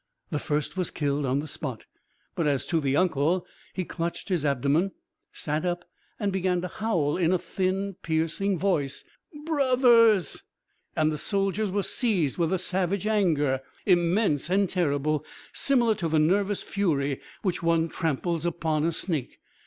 The 0.31 0.39
first 0.39 0.75
was 0.75 0.89
killed 0.89 1.27
on 1.27 1.41
the 1.41 1.47
spot, 1.47 1.85
but 2.33 2.47
as 2.47 2.65
to 2.65 2.79
the 2.81 2.95
"uncle," 2.97 3.45
he 3.75 3.85
clutched 3.85 4.29
his 4.29 4.43
abdomen, 4.43 4.93
sat 5.31 5.63
up 5.63 5.85
and 6.19 6.31
began 6.31 6.59
to 6.61 6.67
howl 6.67 7.17
in 7.17 7.31
a 7.31 7.37
thin, 7.37 7.97
piercing 8.01 8.57
voice: 8.57 9.03
"Bro 9.45 9.63
o 9.69 9.75
thers!" 9.77 10.41
And 10.95 11.11
the 11.11 11.19
soldiers 11.19 11.69
were 11.69 11.83
seized 11.83 12.39
with 12.39 12.51
a 12.51 12.57
savage 12.57 13.05
anger, 13.05 13.61
immense 13.85 14.49
and 14.49 14.67
terrible, 14.67 15.23
similar 15.53 15.93
to 15.93 16.07
the 16.07 16.17
nervous 16.17 16.63
fury 16.63 17.09
with 17.09 17.19
which 17.43 17.61
one 17.61 17.87
tramples 17.87 18.43
upon 18.43 18.83
a 18.85 18.91
snake. 18.91 19.39